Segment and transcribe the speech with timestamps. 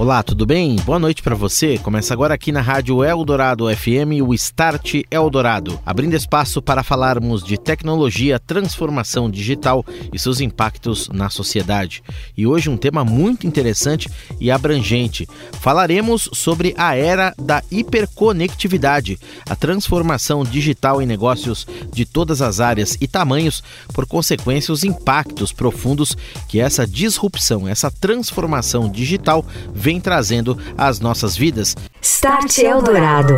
[0.00, 0.76] Olá, tudo bem?
[0.76, 1.76] Boa noite para você.
[1.76, 7.58] Começa agora aqui na Rádio Eldorado FM o Start Eldorado, abrindo espaço para falarmos de
[7.58, 12.02] tecnologia, transformação digital e seus impactos na sociedade.
[12.34, 14.08] E hoje um tema muito interessante
[14.40, 15.28] e abrangente.
[15.60, 19.18] Falaremos sobre a era da hiperconectividade,
[19.50, 25.52] a transformação digital em negócios de todas as áreas e tamanhos, por consequência os impactos
[25.52, 26.16] profundos
[26.48, 29.44] que essa disrupção, essa transformação digital
[29.74, 31.74] vem vem trazendo às nossas vidas.
[32.00, 33.34] Start Eldorado.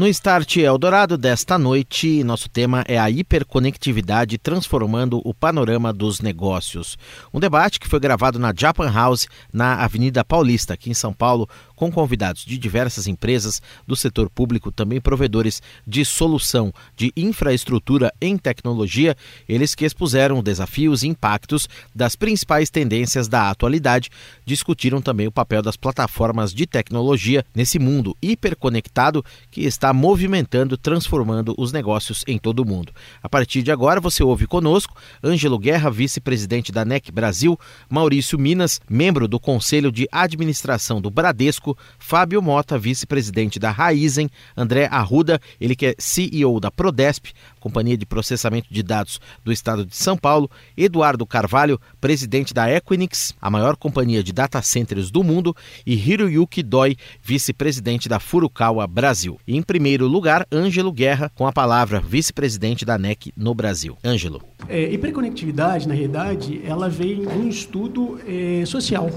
[0.00, 6.96] No Start Eldorado desta noite, nosso tema é a hiperconectividade transformando o panorama dos negócios.
[7.34, 11.46] Um debate que foi gravado na Japan House, na Avenida Paulista, aqui em São Paulo,
[11.76, 18.38] com convidados de diversas empresas do setor público, também provedores de solução de infraestrutura em
[18.38, 19.14] tecnologia,
[19.46, 24.08] eles que expuseram desafios e impactos das principais tendências da atualidade,
[24.46, 31.54] discutiram também o papel das plataformas de tecnologia nesse mundo hiperconectado que está movimentando, transformando
[31.58, 32.92] os negócios em todo o mundo.
[33.22, 38.80] A partir de agora, você ouve conosco Ângelo Guerra, vice-presidente da NEC Brasil, Maurício Minas,
[38.88, 45.76] membro do Conselho de Administração do Bradesco Fábio Mota, vice-presidente da Raizen, André Arruda, ele
[45.76, 50.50] que é CEO da Prodesp, Companhia de Processamento de Dados do Estado de São Paulo,
[50.76, 55.54] Eduardo Carvalho, presidente da Equinix, a maior companhia de data centers do mundo,
[55.86, 59.38] e Hiroyuki Doi, vice-presidente da Furukawa Brasil.
[59.46, 63.96] E em primeiro lugar, Ângelo Guerra, com a palavra vice-presidente da NEC no Brasil.
[64.04, 64.42] Ângelo.
[64.68, 69.10] É, hiperconectividade, na realidade, ela vem de um estudo é, social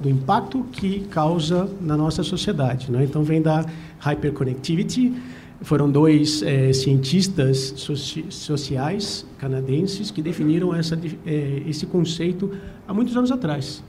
[0.00, 2.90] do impacto que causa na nossa sociedade.
[2.90, 3.04] Né?
[3.04, 3.64] Então, vem da
[3.98, 5.14] hyperconnectivity.
[5.62, 12.50] Foram dois é, cientistas soci sociais canadenses que definiram essa, é, esse conceito
[12.86, 13.82] há muitos anos atrás.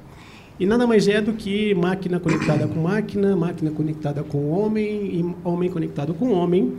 [0.59, 5.35] E nada mais é do que máquina conectada com máquina, máquina conectada com homem e
[5.43, 6.73] homem conectado com homem.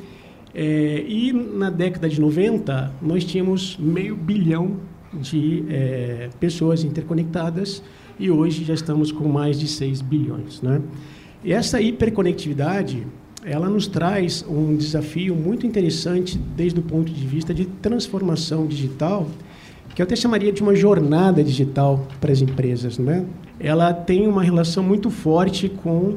[0.54, 4.78] É, e na década de 90, nós tínhamos meio bilhão
[5.12, 7.82] de é, pessoas interconectadas
[8.18, 10.60] e hoje já estamos com mais de 6 bilhões.
[10.60, 10.80] Né?
[11.44, 13.06] E essa hiperconectividade
[13.44, 19.28] ela nos traz um desafio muito interessante desde o ponto de vista de transformação digital,
[19.94, 22.98] que eu até chamaria de uma jornada digital para as empresas.
[22.98, 23.24] Né?
[23.58, 26.16] Ela tem uma relação muito forte com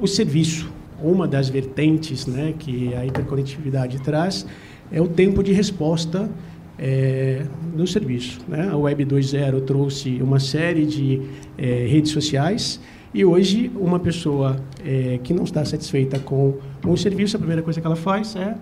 [0.00, 0.70] o serviço.
[1.02, 4.46] Uma das vertentes né, que a hiperconectividade traz
[4.90, 6.30] é o tempo de resposta
[6.78, 7.44] é,
[7.74, 8.40] no serviço.
[8.48, 8.68] Né?
[8.70, 11.22] A Web 2.0 trouxe uma série de
[11.58, 12.80] é, redes sociais
[13.14, 16.54] e hoje uma pessoa é, que não está satisfeita com
[16.86, 18.54] o serviço, a primeira coisa que ela faz é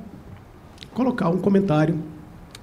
[0.93, 1.97] colocar um comentário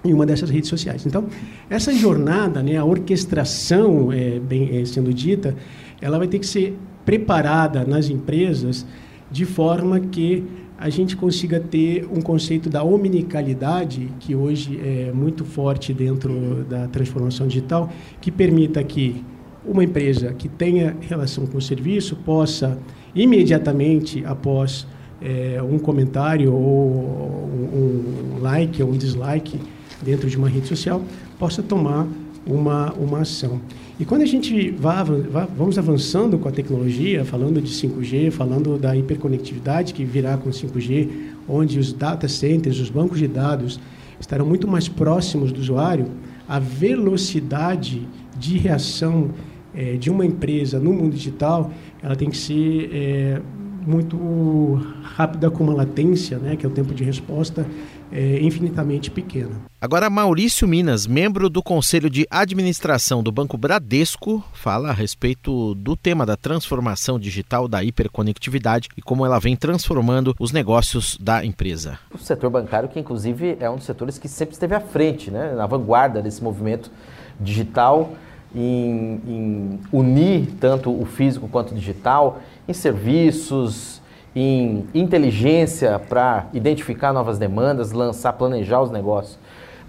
[0.03, 1.05] em uma dessas redes sociais.
[1.05, 1.25] Então,
[1.69, 5.55] essa jornada, né, a orquestração, é, bem, é, sendo dita,
[6.01, 8.85] ela vai ter que ser preparada nas empresas
[9.31, 10.43] de forma que
[10.77, 16.87] a gente consiga ter um conceito da omnicalidade, que hoje é muito forte dentro da
[16.87, 17.89] transformação digital,
[18.21, 19.23] que permita que
[19.67, 22.77] uma empresa que tenha relação com o serviço possa,
[23.13, 24.87] imediatamente após
[25.21, 29.59] é, um comentário ou um, like ou um dislike
[30.01, 31.01] dentro de uma rede social,
[31.37, 32.07] possa tomar
[32.45, 33.59] uma, uma ação.
[33.99, 38.77] E quando a gente vai, vai, vamos avançando com a tecnologia, falando de 5G, falando
[38.77, 41.09] da hiperconectividade que virá com 5G,
[41.49, 43.79] onde os data centers, os bancos de dados
[44.19, 46.07] estarão muito mais próximos do usuário,
[46.47, 48.07] a velocidade
[48.37, 49.31] de reação
[49.77, 51.71] é, de uma empresa no mundo digital,
[52.01, 53.41] ela tem que ser é,
[53.85, 57.65] muito rápida com uma latência, né, que é o tempo de resposta,
[58.11, 59.51] é, infinitamente pequena.
[59.79, 65.95] Agora, Maurício Minas, membro do Conselho de Administração do Banco Bradesco, fala a respeito do
[65.95, 71.99] tema da transformação digital da hiperconectividade e como ela vem transformando os negócios da empresa.
[72.13, 75.53] O setor bancário, que inclusive é um dos setores que sempre esteve à frente, né,
[75.53, 76.91] na vanguarda desse movimento
[77.39, 78.15] digital,
[78.55, 84.01] em, em unir tanto o físico quanto o digital, em serviços,
[84.35, 89.39] em inteligência para identificar novas demandas, lançar, planejar os negócios.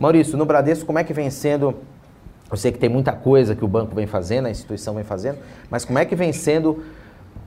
[0.00, 1.74] Maurício, no Bradesco, como é que vem sendo?
[2.50, 5.38] Eu sei que tem muita coisa que o banco vem fazendo, a instituição vem fazendo,
[5.70, 6.82] mas como é que vem sendo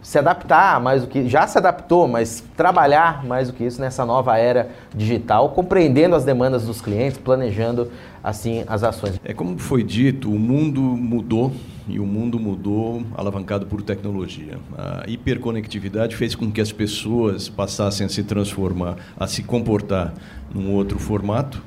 [0.01, 4.05] se adaptar mais do que já se adaptou, mas trabalhar mais do que isso nessa
[4.05, 7.91] nova era digital, compreendendo as demandas dos clientes, planejando
[8.23, 9.19] assim as ações.
[9.23, 11.51] É como foi dito, o mundo mudou
[11.87, 14.57] e o mundo mudou alavancado por tecnologia.
[14.77, 20.13] A hiperconectividade fez com que as pessoas passassem a se transformar, a se comportar
[20.53, 21.61] num outro formato.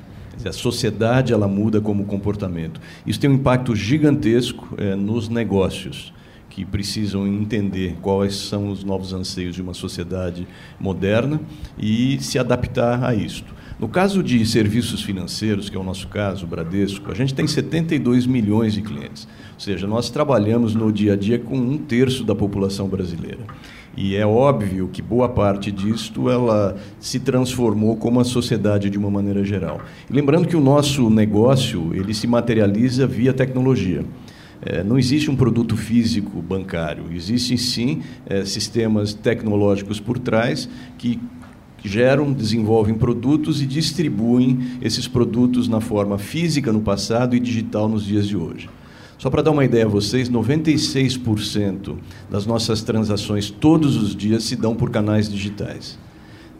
[0.45, 2.79] A sociedade ela muda como comportamento.
[3.07, 6.13] Isso tem um impacto gigantesco é, nos negócios
[6.55, 10.47] que precisam entender quais são os novos anseios de uma sociedade
[10.79, 11.41] moderna
[11.77, 13.53] e se adaptar a isto.
[13.77, 17.45] No caso de serviços financeiros, que é o nosso caso, o Bradesco, a gente tem
[17.45, 19.27] 72 milhões de clientes.
[19.53, 23.41] Ou seja, nós trabalhamos no dia a dia com um terço da população brasileira.
[23.97, 29.11] E é óbvio que boa parte disto ela se transformou como a sociedade de uma
[29.11, 29.81] maneira geral.
[30.09, 34.05] E lembrando que o nosso negócio ele se materializa via tecnologia.
[34.61, 41.19] É, não existe um produto físico bancário, existem sim é, sistemas tecnológicos por trás que
[41.83, 48.03] geram, desenvolvem produtos e distribuem esses produtos na forma física no passado e digital nos
[48.03, 48.69] dias de hoje.
[49.17, 51.95] Só para dar uma ideia a vocês, 96%
[52.29, 55.97] das nossas transações todos os dias se dão por canais digitais.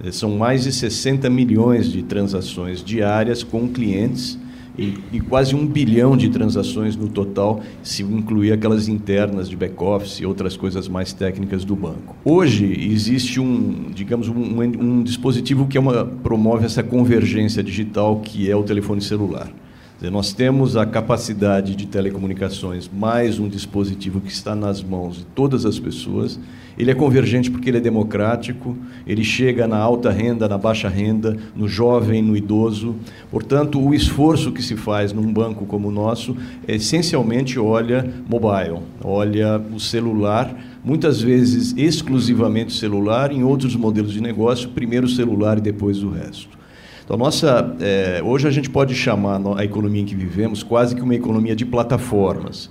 [0.04, 4.38] É, são mais de 60 milhões de transações diárias com clientes
[4.78, 10.20] e, e, quase um bilhão de transações no total, se incluir aquelas internas de back-office
[10.20, 12.16] e outras coisas mais técnicas do banco.
[12.24, 18.50] Hoje existe um, digamos, um, um, dispositivo que é uma, promove essa convergência digital, que
[18.50, 19.52] é o telefone celular.
[19.96, 25.26] Dizer, nós temos a capacidade de telecomunicações mais um dispositivo que está nas mãos de
[25.28, 26.38] todas as pessoas.
[26.78, 28.78] Ele é convergente porque ele é democrático,
[29.08, 32.96] ele chega na alta renda, na baixa renda, no jovem, no idoso.
[33.32, 36.36] Portanto, o esforço que se faz num banco como o nosso
[36.68, 44.70] essencialmente olha mobile, olha o celular, muitas vezes exclusivamente celular, em outros modelos de negócio,
[44.70, 46.56] primeiro o celular e depois o resto.
[47.06, 51.02] Então, nossa, é, hoje a gente pode chamar a economia em que vivemos quase que
[51.02, 52.70] uma economia de plataformas.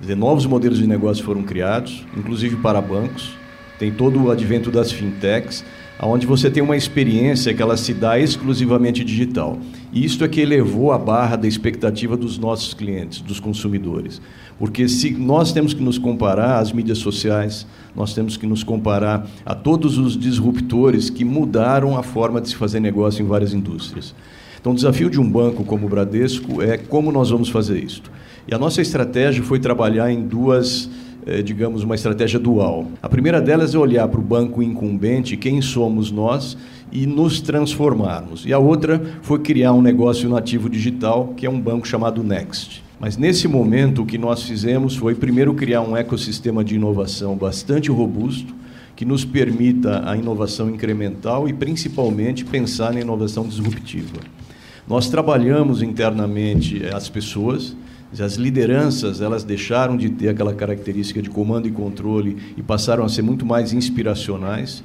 [0.00, 3.43] Dizer, novos modelos de negócio foram criados, inclusive para bancos.
[3.78, 5.64] Tem todo o advento das fintechs,
[6.00, 9.58] onde você tem uma experiência que ela se dá exclusivamente digital.
[9.92, 14.20] E isto é que elevou a barra da expectativa dos nossos clientes, dos consumidores.
[14.58, 19.26] Porque se nós temos que nos comparar às mídias sociais, nós temos que nos comparar
[19.44, 24.14] a todos os disruptores que mudaram a forma de se fazer negócio em várias indústrias.
[24.60, 28.02] Então, o desafio de um banco como o Bradesco é como nós vamos fazer isso.
[28.48, 30.88] E a nossa estratégia foi trabalhar em duas,
[31.26, 32.86] eh, digamos, uma estratégia dual.
[33.02, 36.56] A primeira delas é olhar para o banco incumbente, quem somos nós,
[36.92, 38.46] e nos transformarmos.
[38.46, 42.82] E a outra foi criar um negócio nativo digital, que é um banco chamado Next.
[43.00, 47.90] Mas nesse momento o que nós fizemos foi primeiro criar um ecossistema de inovação bastante
[47.90, 48.54] robusto
[48.96, 54.20] que nos permita a inovação incremental e principalmente pensar na inovação disruptiva.
[54.86, 57.76] Nós trabalhamos internamente as pessoas,
[58.20, 63.08] as lideranças elas deixaram de ter aquela característica de comando e controle e passaram a
[63.08, 64.82] ser muito mais inspiracionais.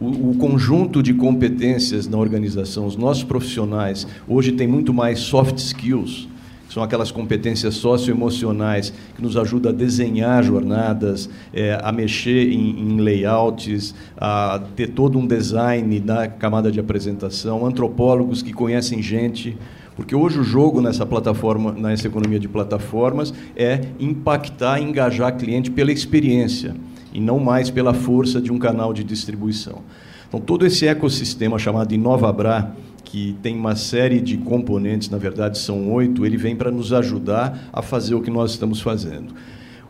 [0.00, 5.58] O, o, conjunto de competências na organização, os nossos profissionais, hoje tem muito mais soft
[5.58, 6.26] skills,
[6.70, 13.00] são aquelas competências socioemocionais que nos ajudam a desenhar jornadas, é, a mexer em, em,
[13.00, 19.58] layouts, a ter todo um design da camada de apresentação, antropólogos que conhecem gente.
[19.96, 25.90] Porque hoje o jogo nessa plataforma, nessa economia de plataformas, é impactar, engajar cliente pela
[25.90, 26.74] experiência
[27.12, 29.82] e não mais pela força de um canal de distribuição.
[30.28, 32.72] Então, todo esse ecossistema chamado InovaBra,
[33.10, 37.68] que tem uma série de componentes, na verdade são oito, ele vem para nos ajudar
[37.72, 39.34] a fazer o que nós estamos fazendo.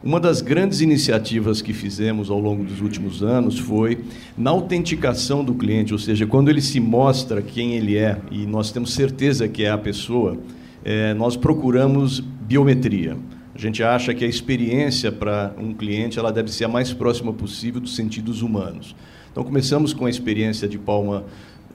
[0.03, 3.99] Uma das grandes iniciativas que fizemos ao longo dos últimos anos foi
[4.39, 8.73] na autenticação do cliente, ou seja, quando ele se mostra quem ele é e nós
[8.73, 10.39] temos certeza que é a pessoa,
[10.83, 13.19] é, nós procuramos biometria.
[13.55, 17.35] A gente acha que a experiência para um cliente ela deve ser a mais próxima
[17.35, 18.97] possível dos sentidos humanos.
[19.31, 21.25] Então começamos com a experiência de palma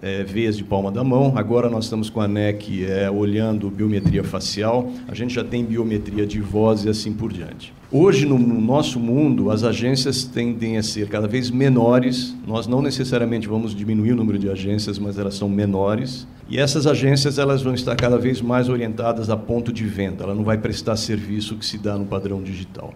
[0.02, 1.34] é, veias de palma da mão.
[1.36, 4.92] Agora nós estamos com a NEC é, olhando biometria facial.
[5.08, 7.74] A gente já tem biometria de voz e assim por diante.
[7.92, 12.36] Hoje, no, no nosso mundo, as agências tendem a ser cada vez menores.
[12.46, 16.28] Nós não necessariamente vamos diminuir o número de agências, mas elas são menores.
[16.50, 20.24] E essas agências elas vão estar cada vez mais orientadas a ponto de venda.
[20.24, 22.94] Ela não vai prestar serviço que se dá no padrão digital.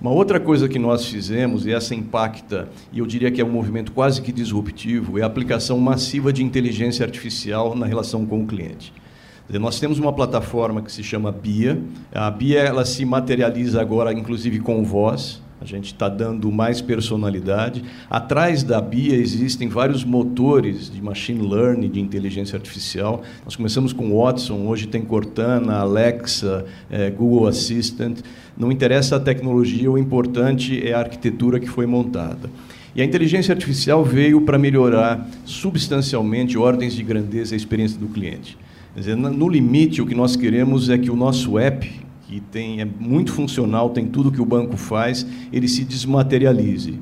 [0.00, 3.50] Uma outra coisa que nós fizemos, e essa impacta, e eu diria que é um
[3.50, 8.46] movimento quase que disruptivo, é a aplicação massiva de inteligência artificial na relação com o
[8.46, 8.94] cliente.
[9.50, 11.78] Nós temos uma plataforma que se chama BIA.
[12.14, 15.42] A BIA ela se materializa agora, inclusive, com voz.
[15.60, 17.84] A gente está dando mais personalidade.
[18.08, 23.22] Atrás da BIA existem vários motores de machine learning, de inteligência artificial.
[23.44, 28.20] Nós começamos com Watson, hoje tem Cortana, Alexa, eh, Google Assistant.
[28.56, 32.48] Não interessa a tecnologia, o importante é a arquitetura que foi montada.
[32.96, 38.56] E a inteligência artificial veio para melhorar substancialmente ordens de grandeza a experiência do cliente.
[38.94, 41.88] Quer dizer, no limite, o que nós queremos é que o nosso app,
[42.30, 46.96] que tem, é muito funcional, tem tudo que o banco faz, ele se desmaterialize.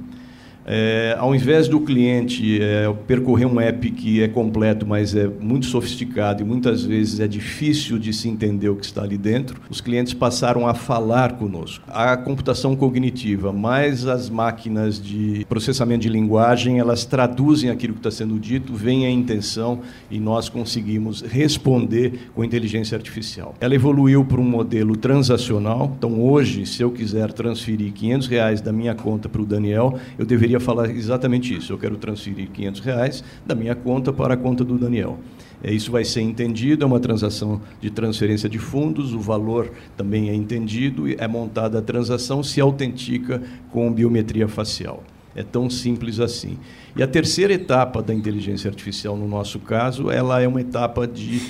[0.71, 5.65] É, ao invés do cliente é, percorrer um app que é completo, mas é muito
[5.65, 9.81] sofisticado e muitas vezes é difícil de se entender o que está ali dentro, os
[9.81, 11.83] clientes passaram a falar conosco.
[11.89, 18.11] A computação cognitiva, mais as máquinas de processamento de linguagem, elas traduzem aquilo que está
[18.11, 23.55] sendo dito, veem a intenção e nós conseguimos responder com inteligência artificial.
[23.59, 28.71] Ela evoluiu para um modelo transacional, então hoje, se eu quiser transferir 500 reais da
[28.71, 31.73] minha conta para o Daniel, eu deveria queria falar exatamente isso.
[31.73, 35.19] Eu quero transferir 500 reais da minha conta para a conta do Daniel.
[35.63, 40.31] É, isso vai ser entendido, é uma transação de transferência de fundos, o valor também
[40.31, 45.03] é entendido, é montada a transação, se autentica com biometria facial.
[45.35, 46.59] É tão simples assim.
[46.97, 51.41] E a terceira etapa da inteligência artificial, no nosso caso, ela é uma etapa de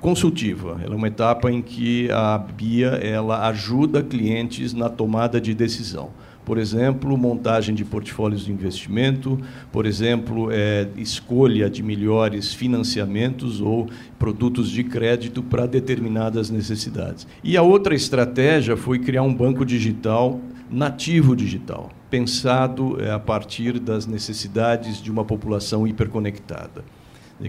[0.00, 0.80] consultiva.
[0.82, 6.10] Ela é uma etapa em que a BIA ela ajuda clientes na tomada de decisão.
[6.50, 9.38] Por exemplo, montagem de portfólios de investimento,
[9.70, 13.88] por exemplo, é, escolha de melhores financiamentos ou
[14.18, 17.24] produtos de crédito para determinadas necessidades.
[17.44, 23.78] E a outra estratégia foi criar um banco digital nativo digital, pensado é, a partir
[23.78, 26.84] das necessidades de uma população hiperconectada.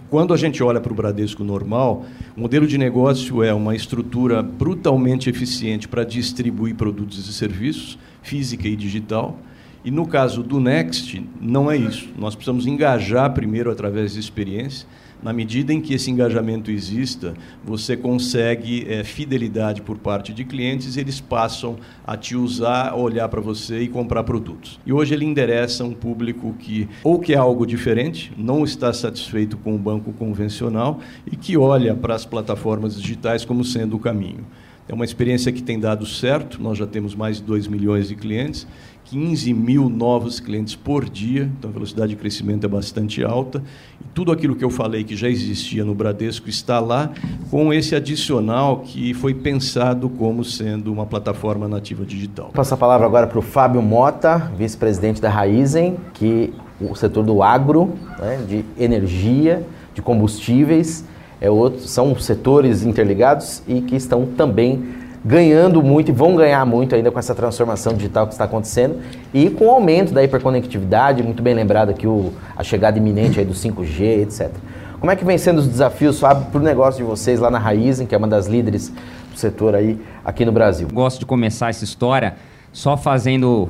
[0.09, 2.05] Quando a gente olha para o Bradesco normal,
[2.37, 8.67] o modelo de negócio é uma estrutura brutalmente eficiente para distribuir produtos e serviços, física
[8.67, 9.37] e digital.
[9.83, 12.09] E no caso do Next, não é isso.
[12.17, 14.87] Nós precisamos engajar primeiro através de experiência.
[15.21, 20.97] Na medida em que esse engajamento exista, você consegue é, fidelidade por parte de clientes,
[20.97, 24.79] eles passam a te usar, olhar para você e comprar produtos.
[24.85, 29.75] E hoje ele endereça um público que ou quer algo diferente, não está satisfeito com
[29.75, 30.99] o banco convencional
[31.31, 34.45] e que olha para as plataformas digitais como sendo o caminho.
[34.91, 38.15] É uma experiência que tem dado certo, nós já temos mais de 2 milhões de
[38.15, 38.67] clientes,
[39.05, 43.63] 15 mil novos clientes por dia, então a velocidade de crescimento é bastante alta.
[44.01, 47.09] E tudo aquilo que eu falei que já existia no Bradesco está lá,
[47.49, 52.47] com esse adicional que foi pensado como sendo uma plataforma nativa digital.
[52.47, 57.23] Vou passar a palavra agora para o Fábio Mota, vice-presidente da Raizen, que o setor
[57.23, 61.05] do agro, né, de energia, de combustíveis,
[61.41, 66.95] é outro, são setores interligados e que estão também ganhando muito e vão ganhar muito
[66.95, 68.99] ainda com essa transformação digital que está acontecendo
[69.33, 73.45] e com o aumento da hiperconectividade, muito bem lembrado aqui o, a chegada iminente aí
[73.45, 74.51] do 5G, etc.
[74.99, 77.57] Como é que vem sendo os desafios, Fábio, para o negócio de vocês lá na
[77.57, 78.89] Raizen, que é uma das líderes
[79.31, 80.87] do setor aí aqui no Brasil?
[80.93, 82.35] Gosto de começar essa história
[82.71, 83.69] só fazendo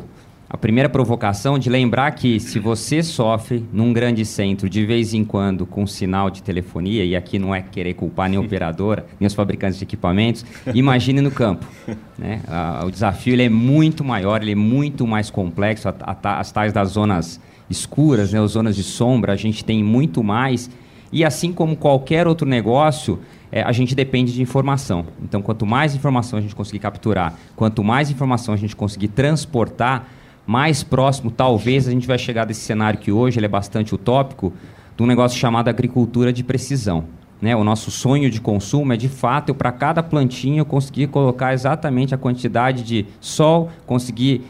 [0.53, 5.23] a primeira provocação de lembrar que se você sofre num grande centro de vez em
[5.23, 9.25] quando com sinal de telefonia, e aqui não é querer culpar nem a operadora, nem
[9.25, 11.65] os fabricantes de equipamentos, imagine no campo.
[12.19, 12.41] Né?
[12.85, 15.87] o desafio ele é muito maior, ele é muito mais complexo.
[16.21, 17.39] as tais das zonas
[17.69, 18.43] escuras, né?
[18.43, 20.69] as zonas de sombra, a gente tem muito mais.
[21.13, 25.05] E assim como qualquer outro negócio, é, a gente depende de informação.
[25.23, 30.07] Então, quanto mais informação a gente conseguir capturar, quanto mais informação a gente conseguir transportar,
[30.51, 34.51] mais próximo, talvez, a gente vai chegar desse cenário que hoje ele é bastante utópico,
[34.97, 37.05] de um negócio chamado agricultura de precisão.
[37.41, 37.55] Né?
[37.55, 41.53] O nosso sonho de consumo é, de fato, eu para cada plantinha eu conseguir colocar
[41.53, 44.41] exatamente a quantidade de sol, conseguir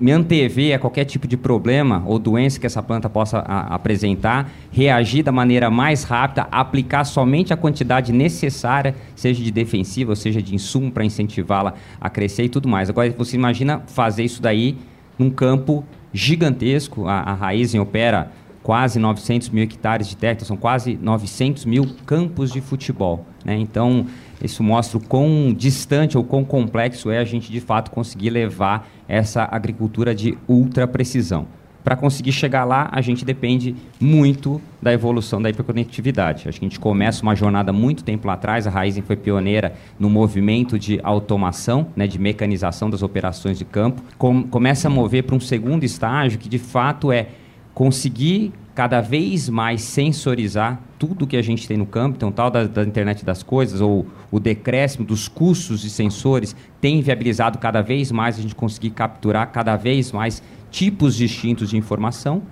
[0.00, 4.50] me antever a qualquer tipo de problema ou doença que essa planta possa a, apresentar,
[4.72, 10.54] reagir da maneira mais rápida, aplicar somente a quantidade necessária, seja de defensiva, seja de
[10.54, 12.88] insumo para incentivá-la a crescer e tudo mais.
[12.88, 14.78] Agora, você imagina fazer isso daí
[15.18, 17.06] num campo gigantesco.
[17.06, 18.30] A, a Raizen opera
[18.62, 23.26] quase 900 mil hectares de terra, então são quase 900 mil campos de futebol.
[23.44, 23.56] Né?
[23.58, 24.06] Então,
[24.42, 28.88] isso mostra o quão distante ou quão complexo é a gente, de fato, conseguir levar
[29.06, 31.46] essa agricultura de ultra precisão.
[31.84, 36.48] Para conseguir chegar lá, a gente depende muito da evolução da hiperconectividade.
[36.48, 38.66] Acho que a gente começa uma jornada muito tempo lá atrás.
[38.66, 44.02] A Raizen foi pioneira no movimento de automação, né, de mecanização das operações de campo.
[44.16, 47.28] Com, começa a mover para um segundo estágio que, de fato, é
[47.74, 52.64] conseguir cada vez mais sensorizar tudo que a gente tem no campo, então tal da,
[52.64, 58.10] da, internet das coisas ou o decréscimo dos custos de sensores tem viabilizado cada vez
[58.10, 62.42] mais a gente conseguir capturar cada vez mais tipos distintos de informação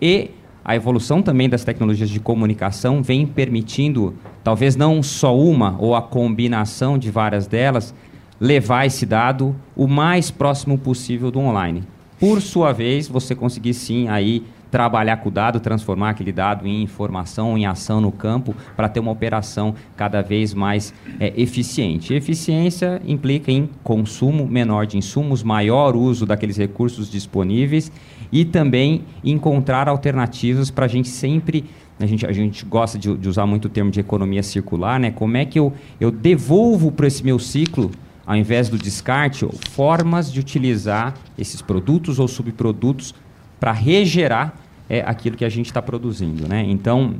[0.00, 0.30] e
[0.64, 6.02] a evolução também das tecnologias de comunicação vem permitindo, talvez não só uma ou a
[6.02, 7.94] combinação de várias delas,
[8.40, 11.84] levar esse dado o mais próximo possível do online.
[12.18, 16.82] Por sua vez, você conseguir sim aí trabalhar com o dado, transformar aquele dado em
[16.82, 22.14] informação, em ação no campo, para ter uma operação cada vez mais é, eficiente.
[22.14, 27.90] eficiência implica em consumo menor de insumos, maior uso daqueles recursos disponíveis
[28.32, 31.64] e também encontrar alternativas para a gente sempre
[31.98, 35.10] a gente, a gente gosta de, de, usar muito o termo de economia circular, né?
[35.10, 37.90] Como é que eu, eu devolvo para esse meu ciclo,
[38.26, 43.14] ao invés do descarte, formas de utilizar esses produtos ou subprodutos
[43.58, 44.54] para regerar
[44.88, 46.48] é, aquilo que a gente está produzindo.
[46.48, 46.64] Né?
[46.66, 47.14] Então,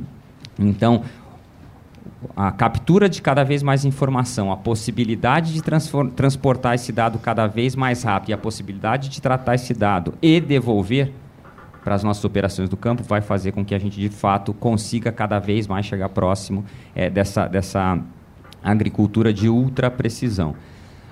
[0.59, 1.03] então,
[2.35, 5.61] a captura de cada vez mais informação, a possibilidade de
[6.15, 10.39] transportar esse dado cada vez mais rápido e a possibilidade de tratar esse dado e
[10.39, 11.11] devolver
[11.83, 15.11] para as nossas operações do campo vai fazer com que a gente, de fato, consiga
[15.11, 17.97] cada vez mais chegar próximo é, dessa, dessa
[18.61, 20.55] agricultura de ultra precisão.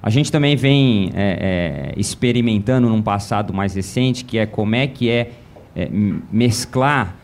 [0.06, 4.86] A gente também vem é, é, experimentando num passado mais recente, que é como é
[4.86, 5.32] que é,
[5.76, 5.90] é
[6.32, 7.16] mesclar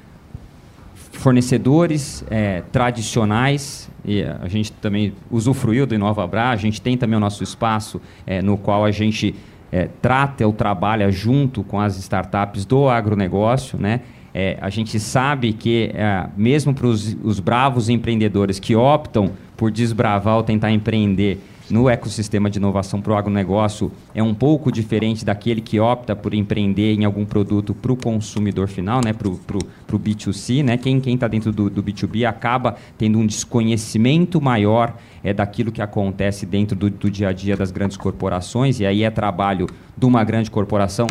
[1.11, 7.19] fornecedores é, tradicionais, e a gente também usufruiu do InovaBra, a gente tem também o
[7.19, 9.35] nosso espaço é, no qual a gente
[9.71, 14.01] é, trata ou trabalha junto com as startups do agronegócio, né?
[14.33, 20.37] É, a gente sabe que, é, mesmo para os bravos empreendedores que optam por desbravar
[20.37, 21.37] ou tentar empreender
[21.71, 26.33] no ecossistema de inovação para o agronegócio é um pouco diferente daquele que opta por
[26.33, 30.63] empreender em algum produto para o consumidor final, né, para o B2C.
[30.63, 30.77] Né?
[30.77, 36.45] Quem está dentro do, do, B2B acaba tendo um desconhecimento maior é, daquilo que acontece
[36.45, 40.23] dentro do, do dia a dia das grandes corporações, e aí é trabalho de uma
[40.23, 41.07] grande corporação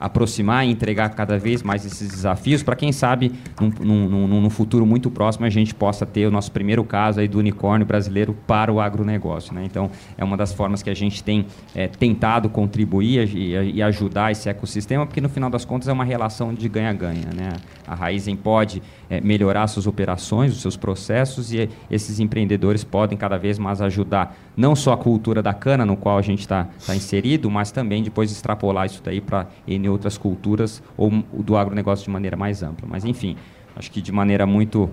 [0.00, 4.86] aproximar e entregar cada vez mais esses desafios para quem sabe num, num, num, futuro
[4.86, 8.72] muito próximo a gente possa ter o nosso primeiro caso aí do unicórnio brasileiro para
[8.72, 9.54] o agronegócio.
[9.54, 9.64] Né?
[9.64, 14.32] Então é uma das formas que a gente tem é, tentado contribuir e, e, ajudar
[14.32, 17.28] esse ecossistema, porque no final das contas é uma relação de ganha-ganha.
[17.34, 17.52] Né?
[17.86, 23.36] A Raizen pode é, melhorar suas operações, os seus processos e esses empreendedores podem cada
[23.36, 26.94] vez mais ajudar não só a cultura da cana no qual a gente está tá
[26.94, 29.46] inserido, mas também depois extrapolar isso daí para
[29.90, 32.86] outras culturas ou do agronegócio de maneira mais ampla.
[32.88, 33.36] Mas, enfim,
[33.74, 34.90] acho que de maneira muito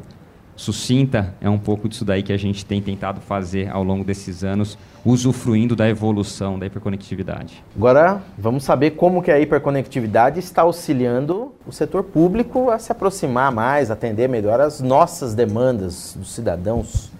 [0.56, 4.43] sucinta, é um pouco disso daí que a gente tem tentado fazer ao longo desses
[4.43, 7.63] anos, usufruindo da evolução da hiperconectividade.
[7.75, 13.51] Agora, vamos saber como que a hiperconectividade está auxiliando o setor público a se aproximar
[13.51, 17.12] mais, atender melhor as nossas demandas dos cidadãos.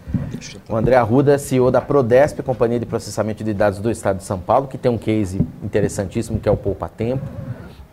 [0.70, 4.40] O André Arruda, CEO da Prodesp, Companhia de Processamento de Dados do Estado de São
[4.40, 7.26] Paulo, que tem um case interessantíssimo que é o Poupa Tempo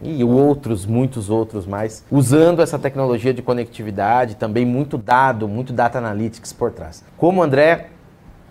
[0.03, 5.99] e outros, muitos outros mais, usando essa tecnologia de conectividade, também muito dado, muito data
[5.99, 7.03] analytics por trás.
[7.17, 7.91] Como André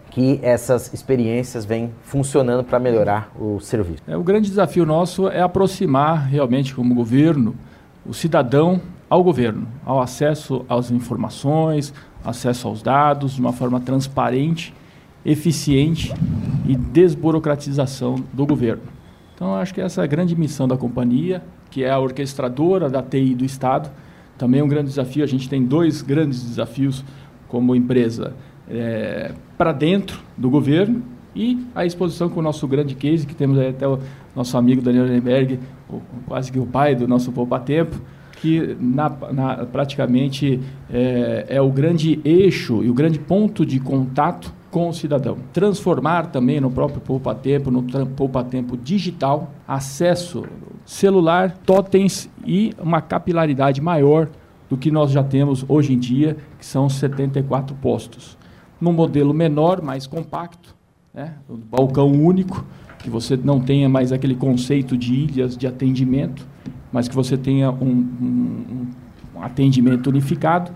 [0.10, 4.04] que essas experiências vêm funcionando para melhorar o serviço?
[4.08, 7.56] É, o grande desafio nosso é aproximar realmente como governo
[8.06, 8.80] o cidadão
[9.13, 11.93] ao governo, ao acesso às informações,
[12.26, 14.73] acesso aos dados de uma forma transparente,
[15.23, 16.12] eficiente
[16.67, 18.82] e desburocratização do governo.
[19.36, 23.04] Então, acho que essa é a grande missão da companhia, que é a orquestradora da
[23.04, 23.91] TI do Estado.
[24.36, 25.23] Também é um grande desafio.
[25.23, 27.06] A gente tem dois grandes desafios
[27.47, 28.34] como empresa
[28.67, 31.04] é, para dentro do governo
[31.36, 33.99] e a exposição com o nosso grande case, que temos até o
[34.36, 35.60] nosso amigo Daniel Lenberg,
[36.26, 38.02] quase que o pai do nosso Poupa Tempo,
[38.43, 40.60] que na, na, praticamente
[40.91, 45.38] é, é o grande eixo e o grande ponto de contato com o cidadão.
[45.53, 50.43] Transformar também no próprio Poupa Tempo, no Poupa Tempo digital, acesso
[50.86, 54.27] celular, totens e uma capilaridade maior
[54.69, 58.38] do que nós já temos hoje em dia, que são 74 postos.
[58.82, 60.75] Num modelo menor, mais compacto,
[61.13, 61.36] né?
[61.49, 62.65] um balcão único,
[63.03, 66.47] que você não tenha mais aquele conceito de ilhas de atendimento,
[66.91, 68.87] mas que você tenha um, um,
[69.35, 70.71] um atendimento unificado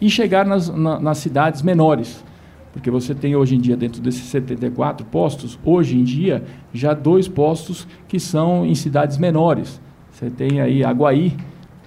[0.00, 2.24] e chegar nas, na, nas cidades menores,
[2.72, 7.28] porque você tem hoje em dia, dentro desses 74 postos, hoje em dia, já dois
[7.28, 9.80] postos que são em cidades menores.
[10.10, 11.36] Você tem aí Aguaí,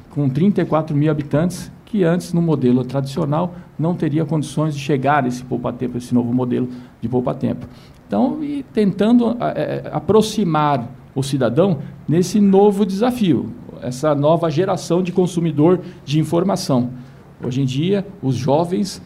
[0.10, 5.28] com 34 mil habitantes, que antes, no modelo tradicional, não teria condições de chegar a
[5.28, 6.70] esse poupa-tempo, esse novo modelo
[7.02, 7.68] de poupa-tempo.
[8.12, 13.54] Então, e tentando é, aproximar o cidadão nesse novo desafio.
[13.82, 16.92] essa nova geração de consumidor de informação.
[17.42, 19.02] Hoje em dia, os jovens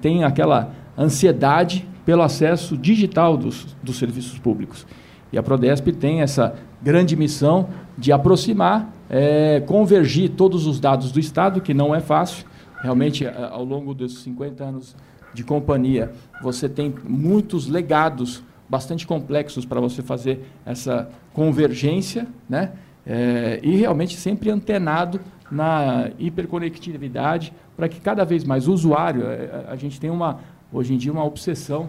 [0.00, 4.86] têm aquela ansiedade pelo acesso digital dos, dos serviços públicos.
[5.32, 11.18] E a Prodesp tem essa grande missão de aproximar, é, convergir todos os dados do
[11.18, 12.46] Estado, que não é fácil.
[12.80, 14.96] Realmente, ao longo dos 50 anos
[15.32, 16.12] de companhia,
[16.42, 22.72] você tem muitos legados bastante complexos para você fazer essa convergência, né?
[23.04, 29.64] É, e realmente sempre antenado na hiperconectividade para que cada vez mais o usuário, é,
[29.68, 30.38] a, a gente tem uma
[30.72, 31.88] hoje em dia uma obsessão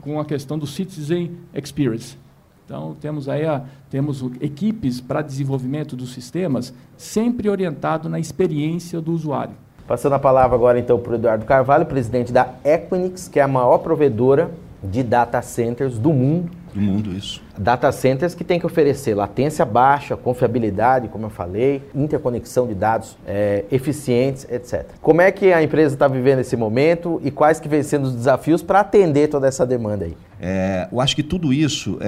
[0.00, 2.16] com a questão do citizen experience.
[2.64, 9.12] Então temos aí a, temos equipes para desenvolvimento dos sistemas sempre orientado na experiência do
[9.12, 9.54] usuário.
[9.90, 13.48] Passando a palavra agora então para o Eduardo Carvalho, presidente da Equinix, que é a
[13.48, 14.48] maior provedora
[14.80, 16.48] de data centers do mundo.
[16.72, 17.42] Do mundo, isso.
[17.58, 23.18] Data centers que tem que oferecer latência baixa, confiabilidade, como eu falei, interconexão de dados
[23.26, 24.86] é, eficientes, etc.
[25.02, 28.14] Como é que a empresa está vivendo esse momento e quais que vêm sendo os
[28.14, 30.16] desafios para atender toda essa demanda aí?
[30.40, 31.98] É, eu acho que tudo isso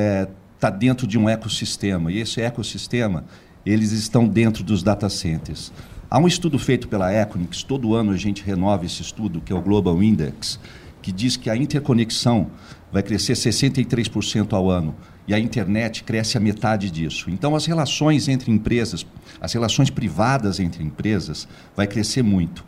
[0.55, 3.25] está é, dentro de um ecossistema e esse ecossistema
[3.66, 5.73] eles estão dentro dos data centers.
[6.12, 9.57] Há um estudo feito pela Equinix, todo ano a gente renova esse estudo, que é
[9.57, 10.61] o Global Index,
[11.01, 12.51] que diz que a interconexão
[12.92, 14.94] vai crescer 63% ao ano
[15.27, 17.31] e a internet cresce a metade disso.
[17.31, 19.07] Então, as relações entre empresas,
[19.40, 22.62] as relações privadas entre empresas, vai crescer muito.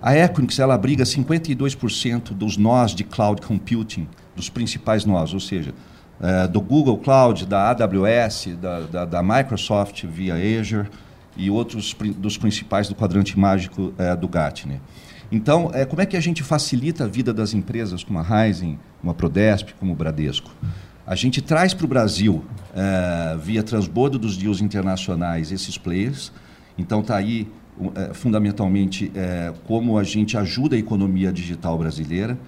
[0.00, 5.74] A Equinix ela abriga 52% dos nós de cloud computing, dos principais nós, ou seja,
[6.20, 10.88] é, do Google Cloud, da AWS, da, da, da, Microsoft via Azure
[11.36, 14.80] e outros dos principais do quadrante mágico é, do Gartner.
[15.30, 18.78] Então, é, como é que a gente facilita a vida das empresas como a Ryzen,
[19.00, 20.50] como a Prodesp, como o Bradesco?
[21.06, 22.44] A gente traz para o Brasil,
[22.74, 26.32] é, via transbordo dos deals internacionais, esses players.
[26.78, 27.48] Então, está aí,
[28.12, 29.10] fundamentalmente,
[29.66, 32.38] como a gente ajuda a economia digital brasileira.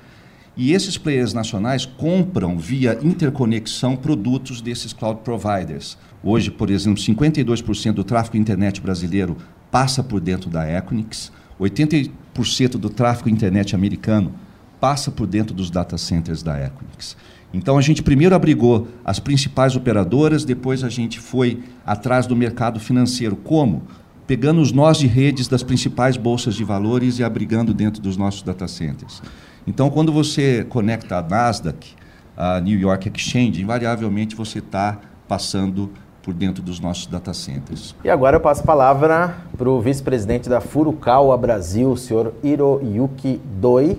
[0.58, 5.96] E esses players nacionais compram, via interconexão, produtos desses cloud providers.
[6.20, 9.36] Hoje, por exemplo, 52% do tráfego internet brasileiro
[9.70, 11.30] passa por dentro da Equinix.
[11.60, 14.34] 80% do tráfego internet americano
[14.80, 17.16] passa por dentro dos data centers da Equinix.
[17.54, 22.80] Então a gente primeiro abrigou as principais operadoras, depois a gente foi atrás do mercado
[22.80, 23.36] financeiro.
[23.36, 23.84] Como?
[24.26, 28.42] Pegando os nós de redes das principais bolsas de valores e abrigando dentro dos nossos
[28.42, 29.22] data centers.
[29.68, 31.94] Então, quando você conecta a Nasdaq,
[32.34, 34.96] a New York Exchange, invariavelmente você está
[35.28, 35.90] passando
[36.22, 37.94] por dentro dos nossos data centers.
[38.02, 43.42] E agora eu passo a palavra para o vice-presidente da Furukawa Brasil, o senhor Hiroyuki
[43.60, 43.98] Doi.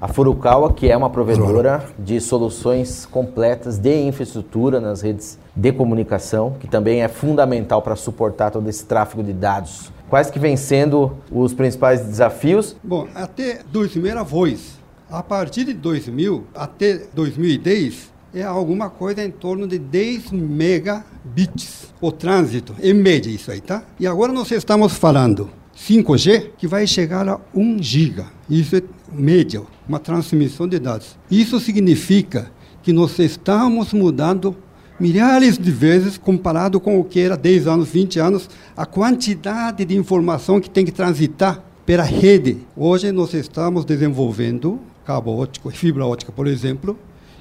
[0.00, 6.54] A Furukawa, que é uma provedora de soluções completas de infraestrutura nas redes de comunicação,
[6.60, 9.90] que também é fundamental para suportar todo esse tráfego de dados.
[10.08, 12.76] Quais que vêm sendo os principais desafios?
[12.84, 14.77] Bom, até 2000 era voz.
[15.10, 22.12] A partir de 2000 até 2010 é alguma coisa em torno de 10 megabits o
[22.12, 23.82] trânsito, em média isso aí, tá?
[23.98, 28.26] E agora nós estamos falando 5G, que vai chegar a 1 giga.
[28.50, 31.16] Isso é média, uma transmissão de dados.
[31.30, 34.54] Isso significa que nós estamos mudando
[35.00, 39.96] milhares de vezes comparado com o que era 10 anos, 20 anos, a quantidade de
[39.96, 42.58] informação que tem que transitar pela rede.
[42.76, 46.98] Hoje nós estamos desenvolvendo cabo óptico, fibra óptica, por exemplo,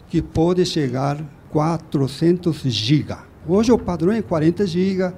[0.07, 3.13] que pode chegar 400 GB.
[3.45, 5.13] Hoje o padrão é 40 GB.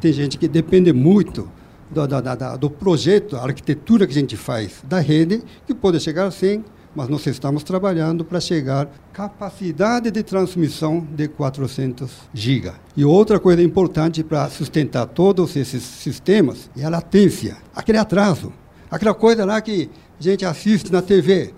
[0.00, 1.46] Tem gente que depende muito
[1.90, 6.00] do, do, do, do projeto, a arquitetura que a gente faz da rede, que pode
[6.00, 6.64] chegar a 100,
[6.96, 12.72] mas nós estamos trabalhando para chegar capacidade de transmissão de 400 GB.
[12.96, 18.50] E outra coisa importante para sustentar todos esses sistemas é a latência, aquele atraso,
[18.90, 21.54] aquela coisa lá que a gente assiste na TV,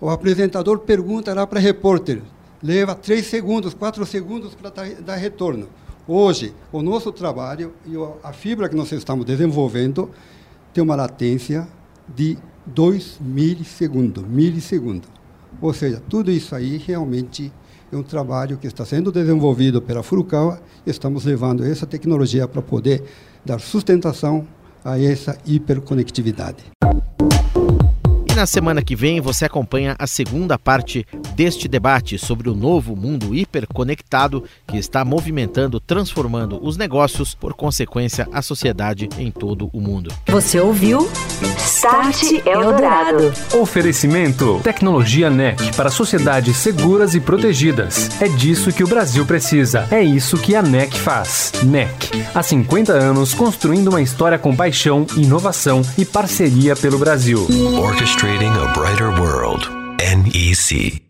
[0.00, 2.22] o apresentador pergunta lá para repórter,
[2.62, 5.68] leva três segundos, quatro segundos para dar retorno.
[6.06, 7.92] Hoje, o nosso trabalho e
[8.22, 10.10] a fibra que nós estamos desenvolvendo
[10.72, 11.68] tem uma latência
[12.08, 15.08] de 2 milissegundos, milissegundos.
[15.60, 17.52] Ou seja, tudo isso aí realmente
[17.90, 23.02] é um trabalho que está sendo desenvolvido pela Furukawa estamos levando essa tecnologia para poder
[23.44, 24.46] dar sustentação
[24.92, 26.64] a essa hiperconectividade
[28.38, 33.34] na semana que vem você acompanha a segunda parte deste debate sobre o novo mundo
[33.34, 40.14] hiperconectado que está movimentando, transformando os negócios, por consequência, a sociedade em todo o mundo.
[40.28, 41.10] Você ouviu?
[41.58, 43.32] Start Eldorado.
[43.60, 48.08] Oferecimento: Tecnologia NEC para sociedades seguras e protegidas.
[48.22, 49.84] É disso que o Brasil precisa.
[49.90, 51.50] É isso que a NEC faz.
[51.64, 57.48] NEC, há 50 anos construindo uma história com paixão, inovação e parceria pelo Brasil.
[58.28, 59.70] Orchestrating a Brighter World.
[60.00, 61.07] NEC.